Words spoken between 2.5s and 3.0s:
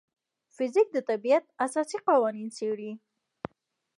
څېړي.